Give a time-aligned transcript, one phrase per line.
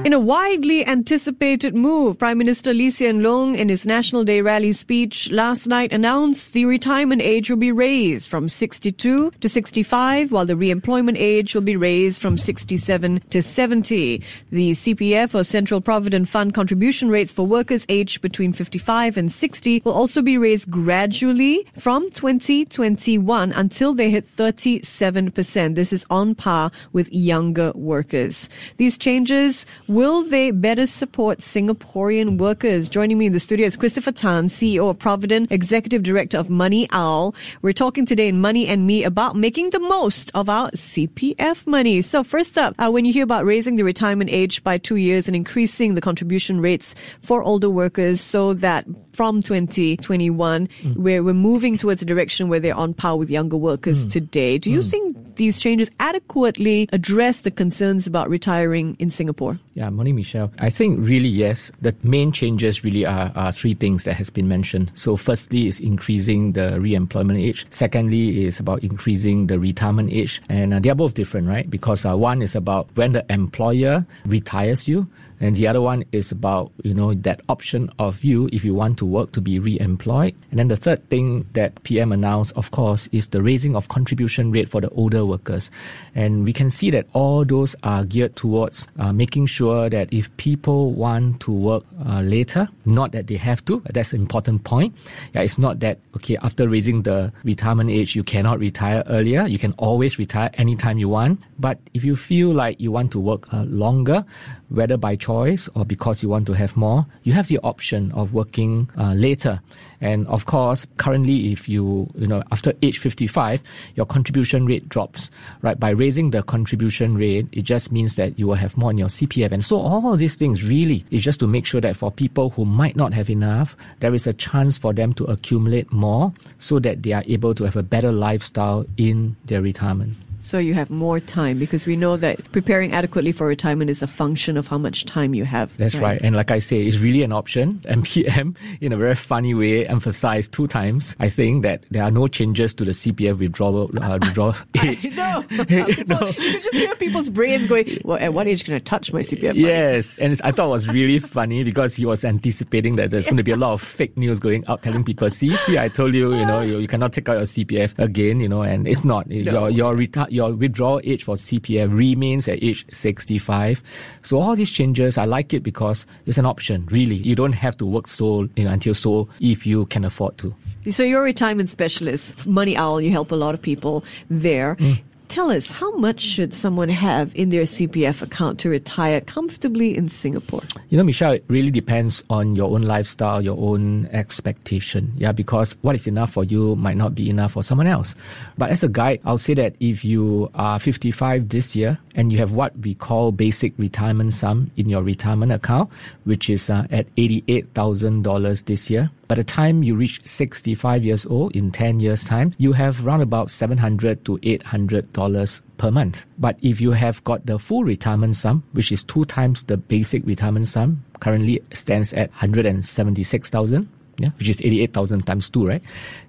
[0.00, 0.06] Mm-hmm.
[0.06, 4.72] In a widely anticipated move, Prime Minister Lee Hsien Loong in his National Day rally
[4.72, 10.46] speech last night announced the retirement age will be raised from 62 to 65, while
[10.46, 14.22] the re-employment age will be raised from 67 to 70.
[14.50, 19.82] The CPF or Central Provident Fund contribution rates for workers aged between 55 and 60
[19.84, 25.74] will also be raised gradually from 2021 until they hit 37%.
[25.74, 28.48] This is on par with younger workers.
[28.78, 32.88] These changes Will they better support Singaporean workers?
[32.88, 36.86] Joining me in the studio is Christopher Tan, CEO of Providend, Executive Director of Money
[36.92, 37.34] Owl.
[37.60, 42.02] We're talking today in Money and Me about making the most of our CPF money.
[42.02, 45.26] So first up, uh, when you hear about raising the retirement age by two years
[45.26, 50.96] and increasing the contribution rates for older workers so that from 2021, mm.
[50.96, 54.12] we're, we're moving towards a direction where they're on par with younger workers mm.
[54.12, 54.58] today.
[54.58, 54.90] Do you mm.
[54.90, 59.58] think these changes adequately address the concerns about retiring in Singapore?
[59.74, 60.52] Yeah, morning, Michelle.
[60.58, 61.72] I think really yes.
[61.80, 64.90] The main changes really are, are three things that has been mentioned.
[64.94, 67.66] So, firstly is increasing the re-employment age.
[67.70, 71.68] Secondly is about increasing the retirement age, and uh, they are both different, right?
[71.68, 75.08] Because uh, one is about when the employer retires you,
[75.40, 78.98] and the other one is about, you know, that option of you, if you want
[78.98, 80.34] to work, to be re-employed.
[80.50, 84.50] And then the third thing that PM announced, of course, is the raising of contribution
[84.50, 85.70] rate for the older workers.
[86.14, 90.34] And we can see that all those are geared towards uh, making sure that if
[90.36, 94.94] people want to work uh, later, not that they have to, that's an important point.
[95.34, 99.46] Yeah, it's not that, okay, after raising the retirement age, you cannot retire earlier.
[99.46, 101.40] You can always retire anytime you want.
[101.58, 104.24] But if you feel like you want to work uh, longer,
[104.68, 108.32] whether by choice or because you want to have more, you have the option of
[108.32, 109.60] working uh, later.
[110.00, 113.62] And of course, currently, if you, you know, after age 55,
[113.96, 115.30] your contribution rate drops,
[115.62, 115.78] right?
[115.78, 119.08] By raising the contribution rate, it just means that you will have more in your
[119.08, 119.52] CPF.
[119.52, 122.64] And so all these things really is just to make sure that for people who
[122.64, 127.02] might not have enough, there is a chance for them to accumulate more so that
[127.02, 131.20] they are able to have a better lifestyle in their retirement so you have more
[131.20, 135.04] time because we know that preparing adequately for retirement is a function of how much
[135.04, 135.76] time you have.
[135.76, 136.02] That's right.
[136.02, 136.20] right.
[136.22, 137.80] And like I say, it's really an option.
[137.84, 142.28] MPM, in a very funny way, emphasized two times, I think, that there are no
[142.28, 145.04] changes to the CPF withdrawal, uh, withdrawal age.
[145.12, 145.44] no.
[145.50, 145.60] no.
[145.60, 149.48] You just hear people's brains going, well, at what age can I touch my CPF
[149.48, 149.60] money?
[149.60, 150.16] Yes.
[150.18, 153.42] And I thought it was really funny because he was anticipating that there's going to
[153.42, 156.34] be a lot of fake news going out telling people, see, see, I told you,
[156.34, 159.28] you know, you, you cannot take out your CPF again, you know, and it's not.
[159.28, 159.36] No.
[159.36, 163.82] Your, your retire your withdrawal age for CPF remains at age 65.
[164.22, 167.16] So all these changes, I like it because it's an option, really.
[167.16, 170.54] You don't have to work so you know, until so if you can afford to.
[170.90, 174.76] So you're a retirement specialist, Money Owl, you help a lot of people there.
[174.76, 179.96] Mm tell us how much should someone have in their CPF account to retire comfortably
[179.96, 180.60] in Singapore?
[180.88, 185.12] You know, Michelle, it really depends on your own lifestyle, your own expectation.
[185.16, 188.16] Yeah, because what is enough for you might not be enough for someone else.
[188.58, 192.38] But as a guide, I'll say that if you are 55 this year and you
[192.38, 195.90] have what we call basic retirement sum in your retirement account,
[196.24, 201.54] which is uh, at $88,000 this year, by the time you reach 65 years old
[201.54, 206.24] in 10 years time, you have around about 700 to 800 dollars per month.
[206.38, 210.24] But if you have got the full retirement sum, which is two times the basic
[210.24, 213.88] retirement sum, currently stands at 176,000,
[214.18, 215.82] yeah, which is 88,000 times two, right?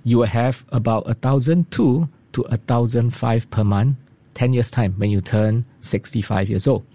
[0.03, 3.97] You will have about a thousand two to a thousand five per month
[4.34, 6.85] 10 years time when you turn 65 years old.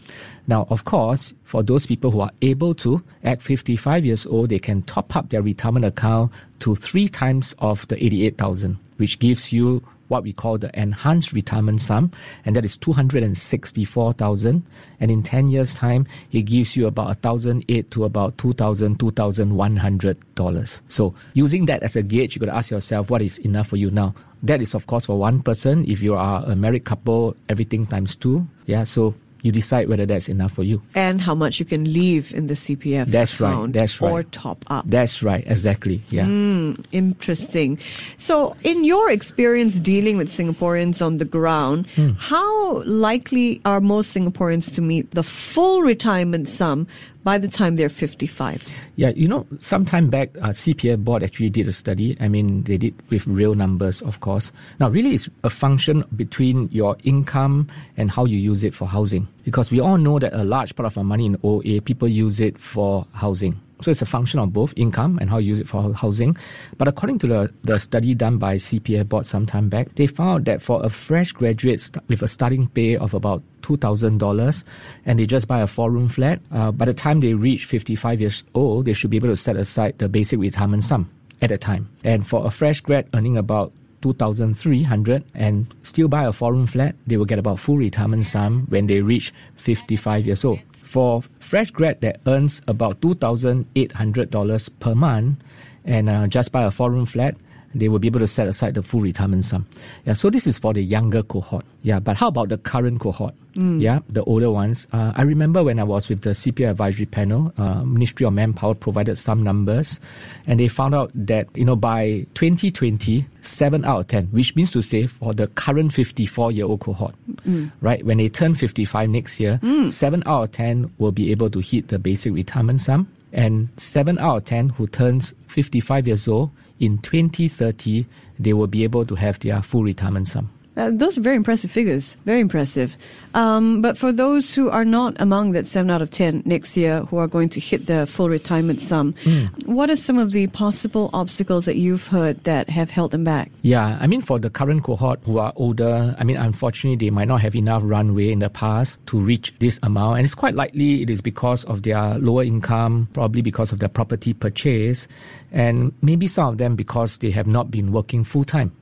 [0.47, 4.59] Now, of course, for those people who are able to, at 55 years old, they
[4.59, 9.83] can top up their retirement account to three times of the 88,000, which gives you
[10.09, 12.11] what we call the enhanced retirement sum,
[12.45, 14.63] and that is 264,000.
[15.01, 20.83] And in 10 years time, it gives you about 1,008 to about 2,000, 2,100 dollars.
[20.89, 23.91] So using that as a gauge, you to ask yourself, what is enough for you
[23.91, 24.15] now?
[24.43, 25.85] That is, of course, for one person.
[25.89, 28.47] If you are a married couple, everything times two.
[28.67, 29.15] Yeah, so
[29.47, 30.83] you decide whether that's enough for you.
[30.97, 33.67] And how much you can leave in the CPF that's account.
[33.67, 34.11] Right, that's right.
[34.11, 34.85] Or top up.
[34.89, 36.03] That's right, exactly.
[36.11, 36.27] Yeah.
[36.27, 37.79] Mm, interesting.
[38.19, 42.17] So, in your experience dealing with Singaporeans on the ground, mm.
[42.19, 46.89] how likely are most Singaporeans to meet the full retirement sum
[47.27, 48.63] by the time they're 55?
[48.95, 52.17] Yeah, you know, some time back, uh, CPF board actually did a study.
[52.21, 54.53] I mean, they did with real numbers, of course.
[54.79, 59.27] Now, really, it's a function between your income and how you use it for housing.
[59.47, 62.41] because we all know that a large part of our money in OA, people use
[62.41, 63.61] it for housing.
[63.81, 66.37] So it's a function of both income and how you use it for housing.
[66.79, 70.47] But according to the, the study done by CPF board some time back, they found
[70.47, 74.65] that for a fresh graduate with a starting pay of about $2,000
[75.05, 78.21] and they just buy a four room flat, uh, by the time they reach 55
[78.21, 81.11] years old, they should be able to set aside the basic retirement sum
[81.43, 81.89] at a time.
[82.05, 83.73] And for a fresh grad earning about
[84.13, 88.87] 2300 and still buy a room flat, they will get about full retirement sum when
[88.87, 90.61] they reach 55 years old.
[90.83, 95.39] For fresh grad that earns about $2,800 per month
[95.85, 97.37] and uh, just buy a room flat,
[97.79, 99.67] they will be able to set aside the full retirement sum.
[100.05, 101.65] Yeah, so this is for the younger cohort.
[101.83, 103.35] Yeah, but how about the current cohort?
[103.55, 103.81] Mm.
[103.81, 104.87] Yeah, the older ones.
[104.93, 108.75] Uh, I remember when I was with the CPF advisory panel, uh, Ministry of Manpower
[108.75, 110.01] provided some numbers,
[110.47, 114.73] and they found out that you know by 2020, seven out of ten, which means
[114.73, 117.15] to say for the current 54 year old cohort,
[117.47, 117.71] mm.
[117.81, 118.05] right?
[118.05, 119.89] When they turn 55 next year, mm.
[119.89, 124.19] seven out of ten will be able to hit the basic retirement sum, and seven
[124.19, 126.51] out of ten who turns 55 years old
[126.81, 128.07] in 2030,
[128.39, 130.51] they will be able to have their full retirement sum.
[130.77, 132.17] Uh, those are very impressive figures.
[132.25, 132.97] Very impressive.
[133.35, 137.03] Um, but for those who are not among that 7 out of 10 next year
[137.05, 139.67] who are going to hit the full retirement sum, mm.
[139.67, 143.51] what are some of the possible obstacles that you've heard that have held them back?
[143.63, 147.29] Yeah, I mean, for the current cohort who are older, I mean, unfortunately, they might
[147.29, 150.19] not have enough runway in the past to reach this amount.
[150.19, 153.89] And it's quite likely it is because of their lower income, probably because of their
[153.89, 155.09] property purchase,
[155.53, 158.73] and maybe some of them because they have not been working full time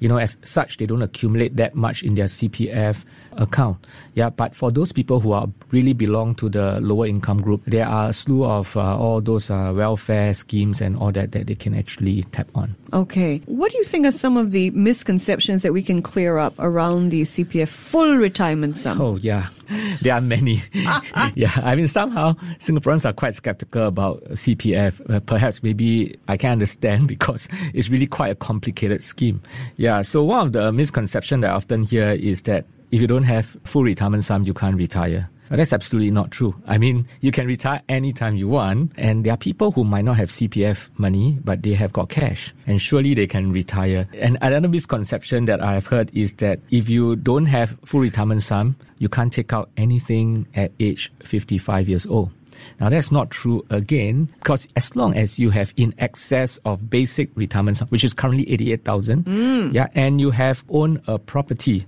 [0.00, 3.04] you know, as such, they don't accumulate that much in their CPF
[3.40, 3.84] account.
[4.14, 7.86] Yeah, but for those people who are really belong to the lower income group, there
[7.86, 11.54] are a slew of uh, all those uh, welfare schemes and all that that they
[11.54, 12.76] can actually tap on.
[12.92, 13.38] Okay.
[13.46, 17.10] What do you think are some of the misconceptions that we can clear up around
[17.10, 19.00] the CPF full retirement sum?
[19.00, 19.48] Oh, yeah.
[20.02, 20.60] There are many.
[21.34, 21.52] yeah.
[21.62, 25.08] I mean, somehow Singaporeans are quite skeptical about CPF.
[25.08, 29.40] Uh, perhaps maybe I can understand because it's really quite a complicated scheme.
[29.76, 30.02] Yeah.
[30.02, 33.56] So one of the misconceptions that I often hear is that if you don't have
[33.64, 35.28] full retirement sum, you can't retire.
[35.50, 36.54] That's absolutely not true.
[36.66, 40.16] I mean, you can retire anytime you want, and there are people who might not
[40.16, 44.06] have CPF money, but they have got cash, and surely they can retire.
[44.14, 48.76] And another misconception that I've heard is that if you don't have full retirement sum,
[48.98, 52.30] you can't take out anything at age 55 years old.
[52.78, 57.30] Now that's not true again because as long as you have in excess of basic
[57.34, 59.72] retirement sum, which is currently 88,000, mm.
[59.74, 61.86] yeah, and you have owned a property,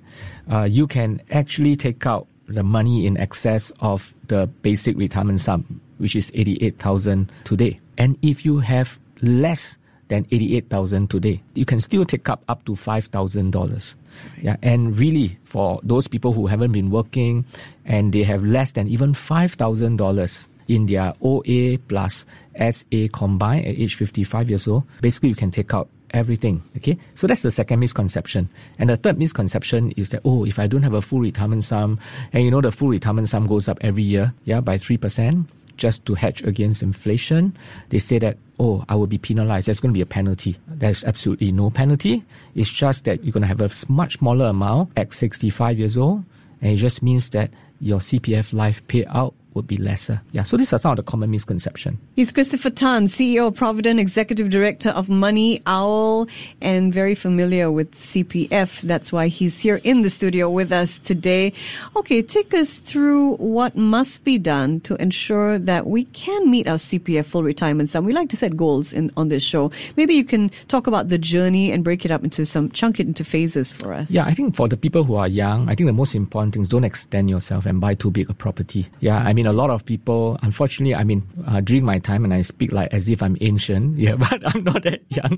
[0.50, 5.80] uh, you can actually take out the money in excess of the basic retirement sum,
[5.98, 7.80] which is 88,000 today.
[7.98, 9.78] And if you have less
[10.08, 13.94] than 88,000 today, you can still take up up to $5,000.
[14.42, 17.46] Yeah, and really for those people who haven't been working
[17.86, 22.24] and they have less than even $5,000 in their OA plus
[22.56, 26.62] SA combined at age 55 years old, basically you can take out everything.
[26.76, 28.48] Okay, so that's the second misconception.
[28.78, 31.98] And the third misconception is that oh, if I don't have a full retirement sum,
[32.32, 35.52] and you know the full retirement sum goes up every year, yeah, by three percent,
[35.76, 37.54] just to hedge against inflation,
[37.90, 39.66] they say that oh, I will be penalized.
[39.66, 40.56] There's going to be a penalty.
[40.69, 42.24] There's absolutely no penalty.
[42.54, 46.24] It's just that you're going to have a much smaller amount at 65 years old,
[46.62, 50.22] and it just means that your CPF life payout would be lesser.
[50.32, 51.98] Yeah, so these are some of the common misconceptions.
[52.17, 56.26] He's Christopher Tan, CEO of Providend, Executive Director of Money Owl,
[56.60, 58.82] and very familiar with CPF.
[58.82, 61.53] That's why he's here in the studio with us today.
[61.96, 66.76] Okay, take us through what must be done to ensure that we can meet our
[66.76, 68.05] CPF full retirement sum.
[68.05, 69.70] We like to set goals in, on this show.
[69.96, 73.06] Maybe you can talk about the journey and break it up into some, chunk it
[73.06, 74.10] into phases for us.
[74.10, 76.62] Yeah, I think for the people who are young, I think the most important thing
[76.62, 78.86] is don't extend yourself and buy too big a property.
[79.00, 82.22] Yeah, I mean, mean, a lot of people, unfortunately, I mean, uh, during my time,
[82.25, 85.37] and I speak like as if I'm ancient, yeah, but I'm not that young.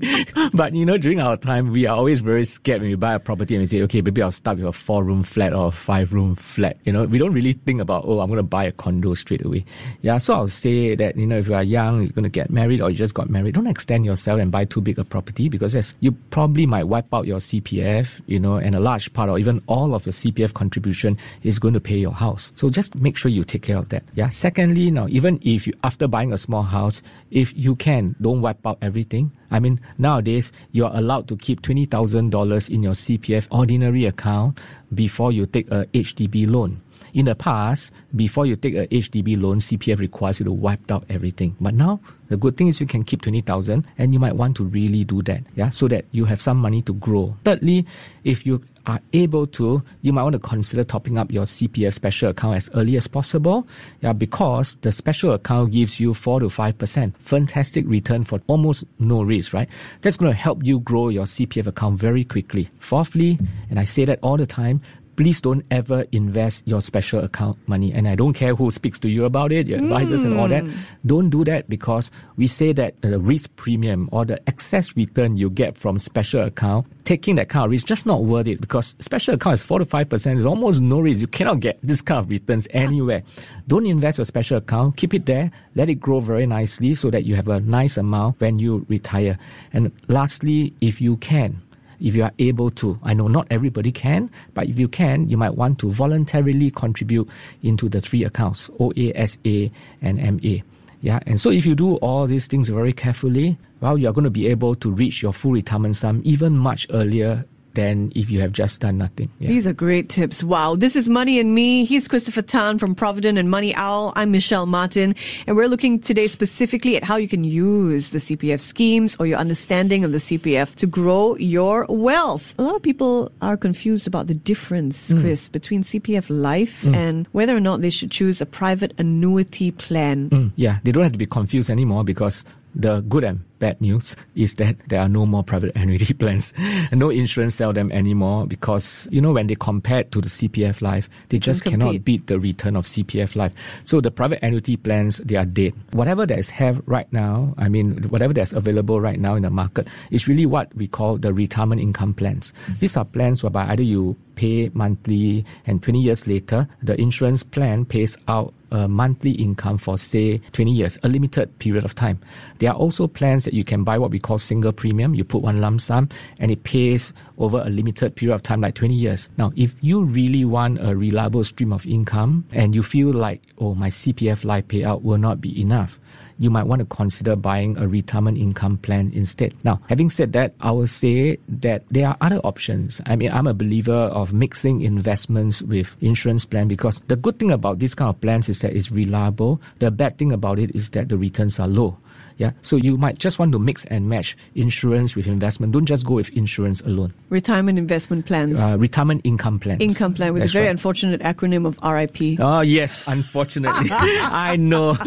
[0.53, 3.19] but, you know, during our time, we are always very scared when we buy a
[3.19, 5.71] property and we say, okay, maybe I'll start with a four room flat or a
[5.71, 6.77] five room flat.
[6.85, 9.43] You know, we don't really think about, oh, I'm going to buy a condo straight
[9.43, 9.65] away.
[10.01, 12.51] Yeah, so I'll say that, you know, if you are young, you're going to get
[12.51, 15.49] married or you just got married, don't extend yourself and buy too big a property
[15.49, 19.29] because yes, you probably might wipe out your CPF, you know, and a large part
[19.29, 22.51] or even all of your CPF contribution is going to pay your house.
[22.55, 24.03] So just make sure you take care of that that.
[24.13, 24.29] Yeah.
[24.29, 28.59] Secondly, now even if you after buying a small house, if you can, don't wipe
[28.67, 29.31] out everything.
[29.49, 34.59] I mean, nowadays you're allowed to keep twenty thousand dollars in your CPF ordinary account
[34.93, 36.81] before you take a HDB loan
[37.15, 41.05] In the past, before you take a HDB loan, CPF requires you to wipe out
[41.07, 41.55] everything.
[41.61, 44.65] But now, the good thing is you can keep 20,000 and you might want to
[44.65, 47.37] really do that, yeah, so that you have some money to grow.
[47.45, 47.85] Thirdly,
[48.25, 52.31] if you are able to, you might want to consider topping up your CPF special
[52.31, 53.65] account as early as possible.
[54.01, 57.17] Yeah, because the special account gives you four to five percent.
[57.19, 59.69] Fantastic return for almost no risk, right?
[60.01, 62.69] That's going to help you grow your CPF account very quickly.
[62.79, 64.81] Fourthly, and I say that all the time,
[65.15, 67.93] please don't ever invest your special account money.
[67.93, 70.31] And I don't care who speaks to you about it, your advisors mm.
[70.31, 70.63] and all that.
[70.63, 70.73] Hmm.
[71.05, 75.49] Don't do that because we say that the risk premium or the excess return you
[75.49, 79.35] get from special account, taking that kind of risk just not worth it because special
[79.35, 80.37] account is four to five percent.
[80.37, 81.21] There's almost no risk.
[81.21, 83.23] You cannot get this kind of returns anywhere.
[83.67, 84.97] Don't invest your special account.
[84.97, 85.51] Keep it there.
[85.75, 89.37] Let it grow very nicely so that you have a nice amount when you retire.
[89.73, 91.61] And lastly, if you can,
[91.99, 92.99] if you are able to.
[93.03, 97.29] I know not everybody can, but if you can, you might want to voluntarily contribute
[97.63, 99.69] into the three accounts OA, SA,
[100.01, 100.59] and MA.
[101.01, 104.31] Yeah, and so if you do all these things very carefully, well, you're going to
[104.31, 108.51] be able to reach your full retirement sum even much earlier than if you have
[108.51, 109.29] just done nothing.
[109.39, 109.49] Yeah.
[109.49, 110.43] These are great tips.
[110.43, 110.75] Wow.
[110.75, 111.85] This is Money and Me.
[111.85, 114.13] He's Christopher Tan from Providend and Money Owl.
[114.15, 115.13] I'm Michelle Martin.
[115.45, 119.37] And we're looking today specifically at how you can use the CPF schemes or your
[119.37, 122.55] understanding of the CPF to grow your wealth.
[122.57, 125.21] A lot of people are confused about the difference, mm.
[125.21, 126.95] Chris, between CPF life mm.
[126.95, 130.29] and whether or not they should choose a private annuity plan.
[130.29, 130.51] Mm.
[130.55, 134.55] Yeah, they don't have to be confused anymore because the good and bad news is
[134.55, 136.53] that there are no more private annuity plans.
[136.91, 141.09] no insurance sell them anymore because, you know, when they compare to the CPF life,
[141.29, 143.53] they just cannot beat the return of CPF life.
[143.85, 145.73] So the private annuity plans, they are dead.
[145.91, 149.49] Whatever that is have right now, I mean, whatever that's available right now in the
[149.49, 152.51] market is really what we call the retirement income plans.
[152.51, 152.79] Mm-hmm.
[152.79, 157.85] These are plans whereby either you pay monthly and 20 years later, the insurance plan
[157.85, 162.19] pays out a monthly income for say 20 years, a limited period of time.
[162.57, 165.15] There are also plans that you can buy what we call single premium.
[165.15, 168.75] You put one lump sum and it pays over a limited period of time, like
[168.75, 169.29] 20 years.
[169.37, 173.75] Now, if you really want a reliable stream of income and you feel like, oh,
[173.75, 175.99] my CPF life payout will not be enough,
[176.37, 179.53] you might want to consider buying a retirement income plan instead.
[179.63, 183.01] Now, having said that, I will say that there are other options.
[183.05, 187.51] I mean, I'm a believer of mixing investments with insurance plan because the good thing
[187.51, 189.61] about this kind of plans is that it's reliable.
[189.79, 191.97] The bad thing about it is that the returns are low.
[192.37, 192.51] Yeah.
[192.61, 195.73] So you might just want to mix and match insurance with investment.
[195.73, 197.13] Don't just go with insurance alone.
[197.29, 198.61] Retirement investment plans.
[198.61, 199.81] Uh, retirement income plans.
[199.81, 200.71] Income plan with That's a very right.
[200.71, 202.39] unfortunate acronym of RIP.
[202.39, 203.03] Oh, yes.
[203.07, 203.89] Unfortunately.
[203.91, 204.91] I know.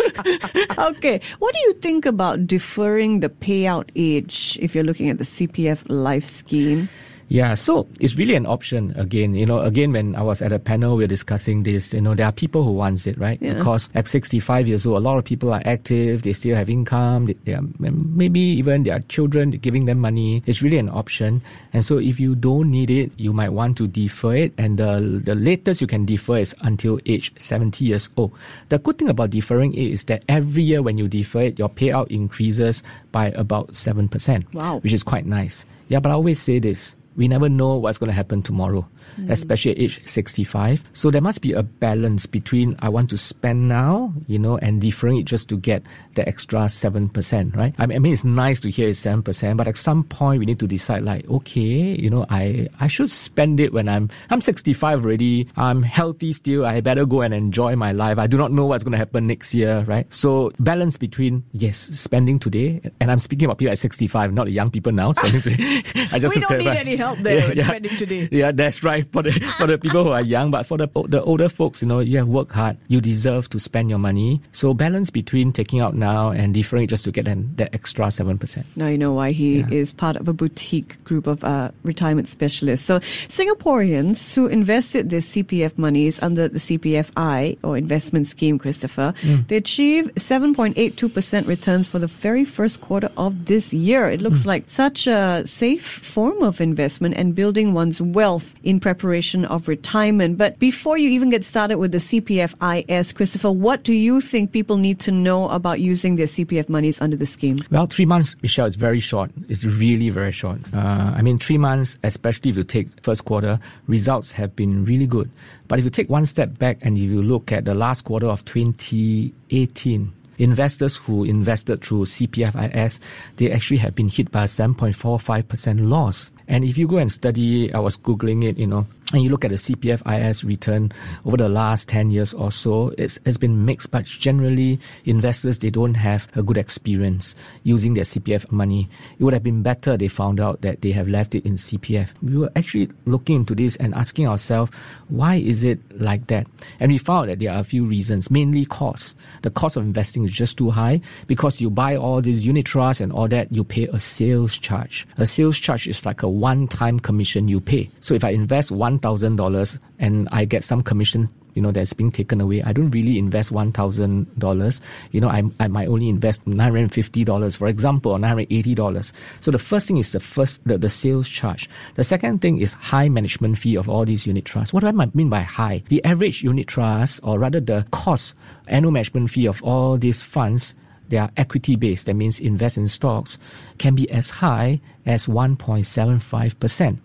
[0.78, 1.20] okay.
[1.38, 5.84] What do you think about deferring the payout age if you're looking at the CPF
[5.88, 6.88] life scheme?
[7.28, 9.34] Yeah, so it's really an option again.
[9.34, 11.92] You know, again, when I was at a panel, we are discussing this.
[11.92, 13.38] You know, there are people who wants it, right?
[13.40, 13.54] Yeah.
[13.54, 16.22] Because at 65 years old, a lot of people are active.
[16.22, 17.26] They still have income.
[17.26, 20.42] They, they are, maybe even their children giving them money.
[20.46, 21.42] It's really an option.
[21.74, 24.54] And so, if you don't need it, you might want to defer it.
[24.56, 28.32] And the the latest you can defer is until age 70 years old.
[28.70, 31.68] The good thing about deferring it is that every year when you defer it, your
[31.68, 32.82] payout increases
[33.12, 34.46] by about seven percent.
[34.54, 35.66] Wow, which is quite nice.
[35.88, 38.86] Yeah, but I always say this we never know what's going to happen tomorrow,
[39.20, 39.28] mm.
[39.28, 40.84] especially at age 65.
[40.92, 44.80] So there must be a balance between I want to spend now, you know, and
[44.80, 45.82] deferring it just to get
[46.14, 47.74] the extra 7%, right?
[47.76, 50.68] I mean, it's nice to hear it's 7%, but at some point we need to
[50.68, 55.48] decide like, okay, you know, I, I should spend it when I'm, I'm 65 already.
[55.56, 56.64] I'm healthy still.
[56.64, 58.18] I better go and enjoy my life.
[58.18, 60.10] I do not know what's going to happen next year, right?
[60.12, 64.52] So balance between, yes, spending today, and I'm speaking about people at 65, not the
[64.52, 65.82] young people now spending today.
[66.12, 68.28] I just we don't need any help help there yeah, spending today.
[68.38, 69.10] Yeah, that's right.
[69.12, 71.88] For the for the people who are young, but for the the older folks, you
[71.88, 72.76] know, you have worked hard.
[72.88, 74.40] You deserve to spend your money.
[74.52, 78.38] So balance between taking out now and deferring just to get an, that extra seven
[78.38, 78.66] percent.
[78.76, 79.70] Now you know why he yeah.
[79.70, 82.86] is part of a boutique group of uh, retirement specialists.
[82.86, 89.46] So Singaporeans who invested their CPF monies under the CPFI or investment scheme, Christopher, mm.
[89.48, 93.72] they achieved seven point eight two percent returns for the very first quarter of this
[93.72, 94.10] year.
[94.10, 94.46] It looks mm.
[94.46, 99.68] like such a safe form of investment investment and building one's wealth in preparation of
[99.68, 100.36] retirement.
[100.36, 104.76] But before you even get started with the CPFIS, Christopher, what do you think people
[104.78, 107.58] need to know about using their CPF monies under the scheme?
[107.70, 109.30] Well, three months, Michelle, is very short.
[109.48, 110.58] It's really very short.
[110.74, 115.06] Uh, I mean, three months, especially if you take first quarter, results have been really
[115.06, 115.30] good.
[115.68, 118.26] But if you take one step back and if you look at the last quarter
[118.26, 123.00] of 2018, investors who invested through CPFIS,
[123.36, 126.32] they actually have been hit by a 7.45% loss.
[126.46, 129.44] And if you go and study, I was Googling it, you know, and you look
[129.44, 130.92] at the CPF IS return
[131.24, 135.70] over the last 10 years or so, it's, it's been mixed, but generally investors, they
[135.70, 138.88] don't have a good experience using their CPF money.
[139.18, 142.12] It would have been better they found out that they have left it in CPF.
[142.22, 144.76] We were actually looking into this and asking ourselves,
[145.08, 146.46] why is it like that?
[146.78, 149.16] And we found that there are a few reasons, mainly cost.
[149.40, 153.00] The cost of investing is just too high because you buy all these unit trusts
[153.00, 155.06] and all that, you pay a sales charge.
[155.16, 157.88] A sales charge is like a one-time commission you pay.
[158.00, 161.28] So if I invest one $1,000 and I get some commission
[161.58, 162.62] you know that's being taken away.
[162.62, 168.12] I don't really invest $1000 you know I, I might only invest $950 for example
[168.12, 171.68] or $980 so the first thing is the first the, the sales charge.
[171.96, 174.72] The second thing is high management fee of all these unit trusts.
[174.72, 175.82] What do i mean by high?
[175.88, 178.36] The average unit trust or rather the cost
[178.68, 180.76] annual management fee of all these funds
[181.08, 182.06] they are equity based.
[182.06, 183.38] That means invest in stocks
[183.78, 186.98] can be as high as 1.75%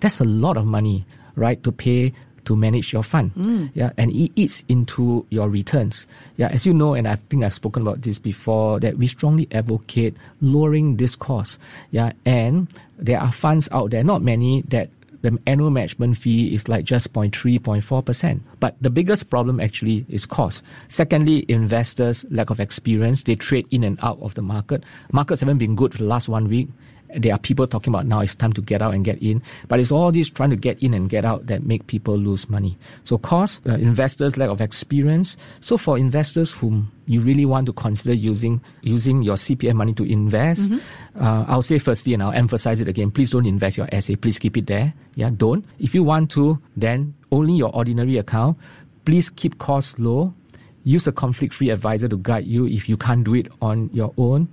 [0.00, 2.12] that's a lot of money right, to pay
[2.46, 3.34] to manage your fund.
[3.34, 3.70] Mm.
[3.74, 6.06] Yeah, and it eats into your returns.
[6.36, 9.46] Yeah, as you know, and I think I've spoken about this before, that we strongly
[9.52, 11.60] advocate lowering this cost.
[11.90, 14.88] Yeah, and there are funds out there, not many, that
[15.22, 18.40] the annual management fee is like just 0.3, 0.4%.
[18.60, 20.62] But the biggest problem actually is cost.
[20.88, 23.24] Secondly, investors' lack of experience.
[23.24, 24.84] They trade in and out of the market.
[25.10, 26.68] Markets haven't been good for the last one week
[27.14, 29.80] there are people talking about now it's time to get out and get in, but
[29.80, 32.76] it's all this trying to get in and get out that make people lose money.
[33.04, 35.36] So cost, uh, investors lack of experience.
[35.60, 40.04] So for investors whom you really want to consider using using your CPF money to
[40.04, 41.22] invest, mm-hmm.
[41.22, 44.14] uh, I'll say firstly, and I'll emphasize it again: please don't invest your SA.
[44.20, 44.94] Please keep it there.
[45.14, 45.64] Yeah, don't.
[45.78, 48.58] If you want to, then only your ordinary account.
[49.04, 50.34] Please keep costs low.
[50.82, 54.48] Use a conflict-free advisor to guide you if you can't do it on your own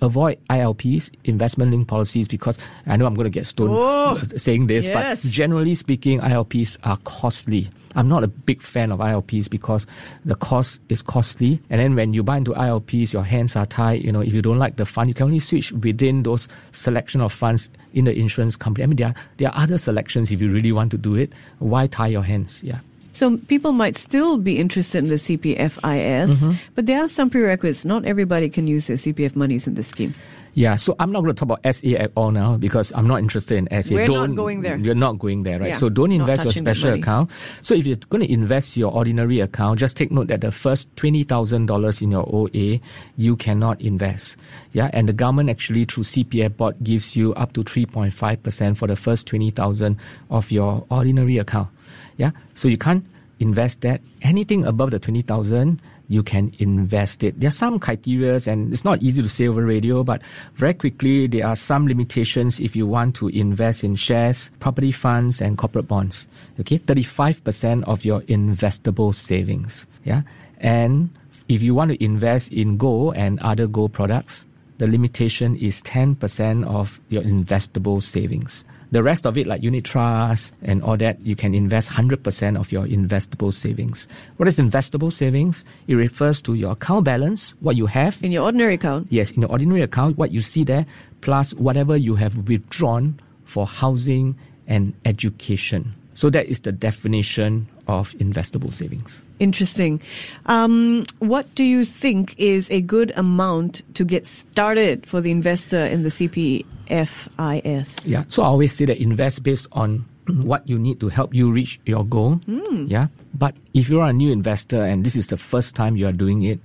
[0.00, 4.66] avoid ILPs, investment linked policies, because I know I'm going to get stoned oh, saying
[4.66, 5.22] this, yes.
[5.22, 7.68] but generally speaking, ILPs are costly.
[7.94, 9.86] I'm not a big fan of ILPs because
[10.24, 11.60] the cost is costly.
[11.70, 14.04] And then when you buy into ILPs, your hands are tied.
[14.04, 17.20] You know, if you don't like the fund, you can only switch within those selection
[17.20, 18.84] of funds in the insurance company.
[18.84, 21.32] I mean, there are, there are other selections if you really want to do it.
[21.58, 22.62] Why tie your hands?
[22.62, 22.80] Yeah.
[23.12, 26.52] So people might still be interested in the CPFIS, mm-hmm.
[26.74, 27.84] but there are some prerequisites.
[27.84, 30.14] Not everybody can use their CPF monies in this scheme.
[30.54, 33.20] Yeah, so I'm not going to talk about SA at all now because I'm not
[33.20, 33.94] interested in SA.
[33.94, 34.76] We're don't, not going there.
[34.76, 35.68] You're not going there, right?
[35.68, 37.30] Yeah, so don't invest your special account.
[37.62, 40.92] So if you're going to invest your ordinary account, just take note that the first
[40.96, 42.80] $20,000 in your OA,
[43.16, 44.36] you cannot invest.
[44.72, 48.96] Yeah, and the government actually through CPF board gives you up to 3.5% for the
[48.96, 49.96] first 20,000
[50.30, 51.68] of your ordinary account.
[52.16, 53.04] Yeah, so you can't
[53.40, 54.00] invest that.
[54.22, 57.38] Anything above the 20,000, you can invest it.
[57.38, 60.22] There are some criteria and it's not easy to say over radio, but
[60.54, 65.40] very quickly, there are some limitations if you want to invest in shares, property funds,
[65.40, 66.26] and corporate bonds.
[66.60, 69.86] Okay, 35% of your investable savings.
[70.04, 70.22] Yeah.
[70.58, 71.10] And
[71.48, 74.46] if you want to invest in gold and other gold products,
[74.78, 78.64] the limitation is 10% of your investable savings.
[78.90, 82.72] The rest of it, like unit trust and all that, you can invest 100% of
[82.72, 84.08] your investable savings.
[84.38, 85.64] What is investable savings?
[85.86, 88.22] It refers to your account balance, what you have.
[88.22, 89.08] In your ordinary account?
[89.10, 90.86] Yes, in your ordinary account, what you see there,
[91.20, 95.94] plus whatever you have withdrawn for housing and education.
[96.18, 99.22] So that is the definition of investable savings.
[99.38, 100.02] Interesting.
[100.46, 105.78] Um, what do you think is a good amount to get started for the investor
[105.78, 108.10] in the CPFIS?
[108.10, 111.52] Yeah, so I always say that invest based on what you need to help you
[111.52, 112.40] reach your goal.
[112.50, 112.90] Mm.
[112.90, 116.12] Yeah, but if you're a new investor and this is the first time you are
[116.12, 116.58] doing it,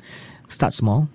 [0.49, 1.07] start small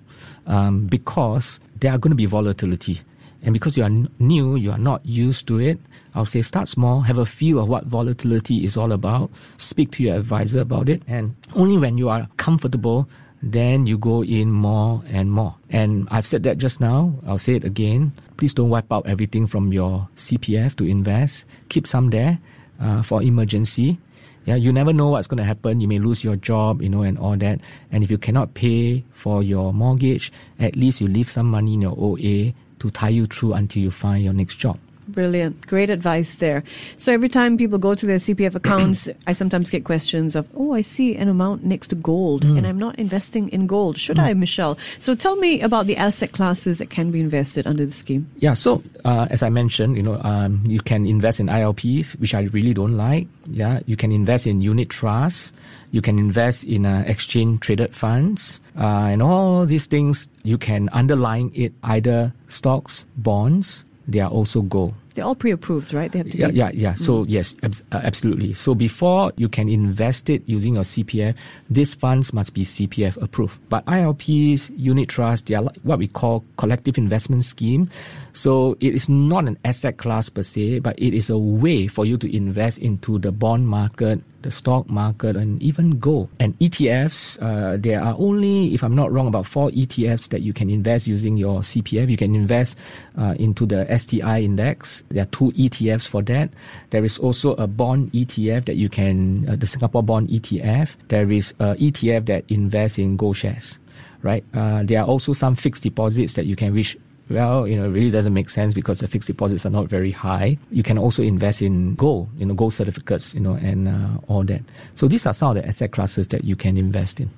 [0.46, 3.00] um, because there are going to be volatility.
[3.42, 5.78] And because you are new, you are not used to it,
[6.14, 10.02] I'll say start small, have a feel of what volatility is all about, speak to
[10.02, 13.08] your advisor about it, and only when you are comfortable,
[13.42, 15.54] then you go in more and more.
[15.70, 18.12] And I've said that just now, I'll say it again.
[18.36, 21.46] Please don't wipe out everything from your CPF to invest.
[21.68, 22.40] Keep some there
[22.80, 23.98] uh, for emergency.
[24.44, 25.80] Yeah, you never know what's going to happen.
[25.80, 27.60] You may lose your job, you know, and all that.
[27.92, 31.82] And if you cannot pay for your mortgage, at least you leave some money in
[31.82, 34.78] your OA to tie you through until you find your next job.
[35.08, 35.66] Brilliant.
[35.66, 36.62] Great advice there.
[36.98, 40.74] So every time people go to their CPF accounts, I sometimes get questions of, oh,
[40.74, 42.58] I see an amount next to gold mm.
[42.58, 43.96] and I'm not investing in gold.
[43.96, 44.24] Should mm.
[44.24, 44.76] I, Michelle?
[44.98, 48.28] So tell me about the asset classes that can be invested under the scheme.
[48.38, 48.52] Yeah.
[48.54, 52.42] So, uh, as I mentioned, you know, um, you can invest in ILPs, which I
[52.52, 53.28] really don't like.
[53.46, 53.80] Yeah.
[53.86, 55.52] You can invest in unit trusts.
[55.90, 58.60] You can invest in uh, exchange traded funds.
[58.78, 64.62] Uh, and all these things, you can underline it either stocks, bonds, they are also
[64.62, 64.94] gold.
[65.18, 66.12] They're all pre-approved, right?
[66.12, 66.58] They have to Yeah, be.
[66.58, 66.94] yeah, yeah.
[66.94, 68.54] So yes, abs- uh, absolutely.
[68.54, 71.34] So before you can invest it using your CPF,
[71.68, 73.58] these funds must be CPF approved.
[73.68, 77.90] But ILPs, unit trusts, they are like what we call collective investment scheme.
[78.32, 82.06] So it is not an asset class per se, but it is a way for
[82.06, 86.28] you to invest into the bond market, the stock market, and even gold.
[86.38, 90.52] And ETFs, uh, there are only, if I'm not wrong, about four ETFs that you
[90.52, 92.08] can invest using your CPF.
[92.08, 92.78] You can invest
[93.18, 95.02] uh, into the STI index.
[95.10, 96.50] There are two ETFs for that.
[96.90, 100.96] There is also a bond ETF that you can, uh, the Singapore bond ETF.
[101.08, 103.78] There is a ETF that invests in gold shares,
[104.22, 104.44] right?
[104.54, 106.96] Uh, there are also some fixed deposits that you can reach
[107.30, 110.10] well, you know, it really doesn't make sense because the fixed deposits are not very
[110.10, 110.56] high.
[110.70, 114.44] You can also invest in gold, you know, gold certificates, you know, and uh, all
[114.44, 114.62] that.
[114.94, 117.30] So these are some of the asset classes that you can invest in.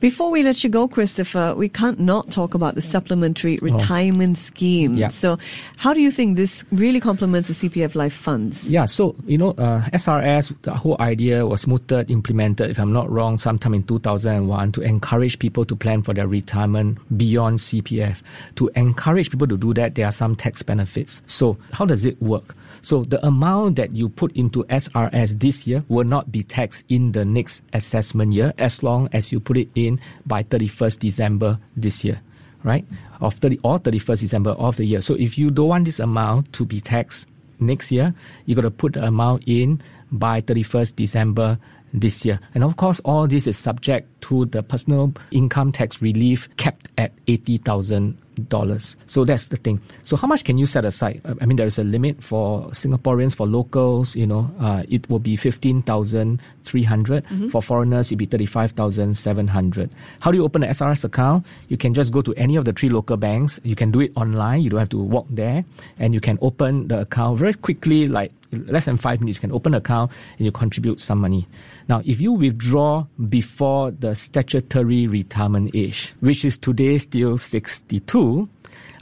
[0.00, 4.94] Before we let you go, Christopher, we can't not talk about the supplementary retirement scheme.
[4.94, 4.98] Oh.
[4.98, 5.08] Yeah.
[5.08, 5.38] So,
[5.76, 8.72] how do you think this really complements the CPF Life funds?
[8.72, 13.10] Yeah, so you know, uh, SRS, the whole idea was mooted, implemented, if I'm not
[13.10, 18.22] wrong, sometime in 2001 to encourage people to plan for their retirement beyond CPF.
[18.56, 21.22] To encourage people to do that, there are some tax benefits.
[21.26, 22.54] So, how does it work?
[22.82, 27.12] So, the amount that you put into SRS this year will not be taxed in
[27.12, 32.04] the next assessment year as long as you put it in by 31st December this
[32.04, 32.20] year
[32.64, 32.84] right?
[33.20, 35.00] Of 30 or 31st December of the year.
[35.00, 38.14] So if you don't want this amount to be taxed next year,
[38.46, 41.58] you got to put the amount in by 31st December
[41.92, 42.40] this year.
[42.54, 47.12] And of course, all this is subject to the personal income tax relief capped at
[47.26, 48.96] $80,000.
[49.06, 49.80] So that's the thing.
[50.04, 51.20] So how much can you set aside?
[51.40, 55.18] I mean, there is a limit for Singaporeans, for locals, you know, uh, it will
[55.18, 57.24] be 15,300.
[57.50, 59.90] For foreigners, it'll be 35,700.
[60.20, 61.46] How do you open an SRS account?
[61.68, 63.58] You can just go to any of the three local banks.
[63.64, 64.62] You can do it online.
[64.62, 65.64] You don't have to walk there.
[65.98, 69.38] And you can open the account very quickly, like less than five minutes.
[69.38, 71.46] You can open an account and you contribute some money.
[71.88, 78.48] Now, if you withdraw before the statutory retirement age, which is today still 62,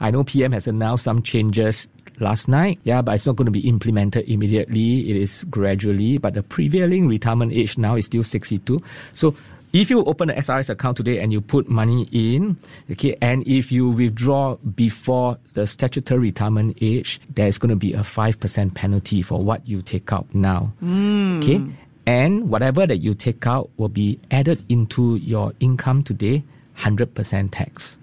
[0.00, 1.88] I know PM has announced some changes
[2.20, 2.78] last night.
[2.84, 5.10] Yeah, but it's not going to be implemented immediately.
[5.10, 8.82] It is gradually, but the prevailing retirement age now is still 62.
[9.12, 9.34] So
[9.80, 12.56] if you open an SRS account today and you put money in,
[12.90, 17.98] okay, and if you withdraw before the statutory retirement age, there's going to be a
[18.00, 20.72] 5% penalty for what you take out now.
[20.80, 21.40] Hmm.
[21.42, 21.62] Okay.
[22.06, 26.42] And whatever that you take out will be added into your income today,
[26.78, 27.98] 100% tax.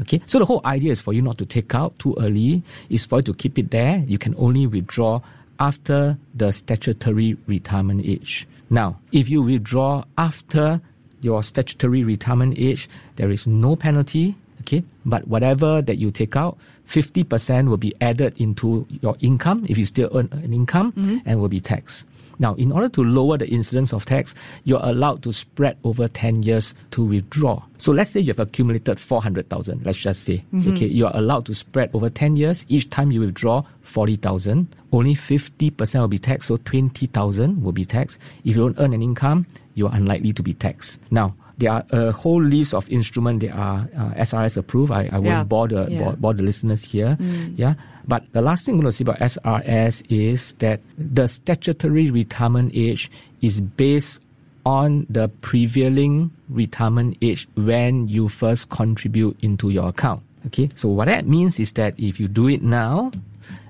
[0.00, 3.04] Okay, so the whole idea is for you not to take out too early, is
[3.04, 3.98] for you to keep it there.
[4.06, 5.20] You can only withdraw
[5.60, 8.46] after the statutory retirement age.
[8.70, 10.80] Now, if you withdraw after
[11.20, 14.36] your statutory retirement age, there is no penalty.
[14.62, 19.78] Okay, but whatever that you take out, 50% will be added into your income if
[19.78, 21.18] you still earn an income mm-hmm.
[21.24, 22.07] and will be taxed.
[22.38, 26.42] Now, in order to lower the incidence of tax, you're allowed to spread over 10
[26.42, 27.62] years to withdraw.
[27.78, 30.42] So let's say you have accumulated 400,000, let's just say.
[30.52, 30.72] Mm-hmm.
[30.72, 32.64] Okay, you are allowed to spread over 10 years.
[32.68, 38.18] Each time you withdraw 40,000, only 50% will be taxed, so 20,000 will be taxed.
[38.44, 41.00] If you don't earn an income, you are unlikely to be taxed.
[41.10, 44.92] Now, there are a whole list of instruments that are uh, SRS approved.
[44.92, 45.44] I, I won't Yeah.
[45.44, 45.98] bore, the, Yeah.
[45.98, 47.16] bore, bore the listeners here.
[47.56, 47.74] Yeah.
[48.06, 52.72] But the last thing I'm going to say about SRS is that the statutory retirement
[52.74, 53.10] age
[53.42, 54.22] is based
[54.64, 60.22] on the prevailing retirement age when you first contribute into your account.
[60.46, 60.70] Okay.
[60.74, 63.10] So what that means is that if you do it now,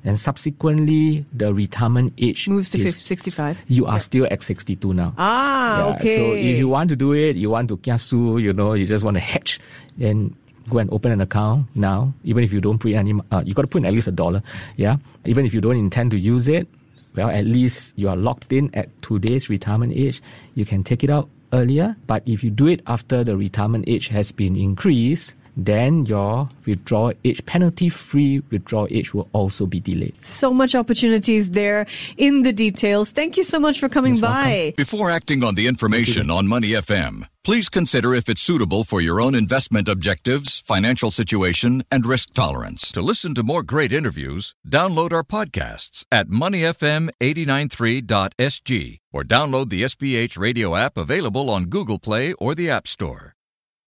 [0.05, 3.65] and subsequently the retirement age Moves to is- 50, 65.
[3.69, 5.15] you are still at 62 now.
[5.19, 6.17] Ah, Yeah, okay.
[6.17, 9.05] So if you want to do it, you want to kiasu, you know, you just
[9.05, 9.61] want to hedge,
[9.97, 10.35] then
[10.69, 12.13] go and open an account now.
[12.25, 14.13] Even if you don't put any, uh, you got to put in at least a
[14.13, 14.43] dollar.
[14.77, 14.97] Yeah.
[15.25, 16.69] Even if you don't intend to use it,
[17.17, 20.21] well, at least you are locked in at today's retirement age.
[20.55, 21.97] You can take it out earlier.
[22.07, 27.13] But if you do it after the retirement age has been increased, then your withdrawal
[27.25, 30.15] age, penalty free withdrawal age will also be delayed.
[30.25, 33.11] so much opportunities there in the details.
[33.11, 34.43] Thank you so much for coming Most welcome.
[34.45, 34.75] by.
[34.77, 39.21] Before acting on the information on Money FM, please consider if it's suitable for your
[39.21, 42.93] own investment objectives, financial situation, and risk tolerance.
[42.93, 50.39] To listen to more great interviews, download our podcasts at moneyfm893.sg or download the SPH
[50.39, 53.35] radio app available on Google Play or the App Store.